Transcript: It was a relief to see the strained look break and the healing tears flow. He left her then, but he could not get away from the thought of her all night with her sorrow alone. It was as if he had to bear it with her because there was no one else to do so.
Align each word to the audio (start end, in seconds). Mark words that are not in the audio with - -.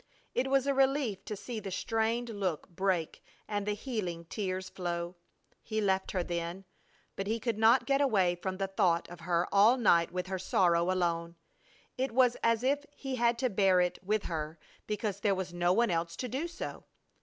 It 0.33 0.47
was 0.49 0.65
a 0.65 0.73
relief 0.73 1.23
to 1.25 1.35
see 1.35 1.59
the 1.59 1.69
strained 1.69 2.29
look 2.29 2.67
break 2.69 3.23
and 3.47 3.67
the 3.67 3.75
healing 3.75 4.25
tears 4.25 4.67
flow. 4.67 5.15
He 5.61 5.79
left 5.79 6.09
her 6.09 6.23
then, 6.23 6.65
but 7.15 7.27
he 7.27 7.39
could 7.39 7.59
not 7.59 7.85
get 7.85 8.01
away 8.01 8.33
from 8.33 8.57
the 8.57 8.65
thought 8.65 9.07
of 9.09 9.19
her 9.19 9.47
all 9.51 9.77
night 9.77 10.11
with 10.11 10.25
her 10.25 10.39
sorrow 10.39 10.91
alone. 10.91 11.35
It 11.99 12.13
was 12.13 12.35
as 12.41 12.63
if 12.63 12.83
he 12.97 13.17
had 13.17 13.37
to 13.37 13.49
bear 13.51 13.79
it 13.79 13.99
with 14.03 14.23
her 14.23 14.57
because 14.87 15.19
there 15.19 15.35
was 15.35 15.53
no 15.53 15.71
one 15.71 15.91
else 15.91 16.15
to 16.15 16.27
do 16.27 16.47
so. 16.47 16.85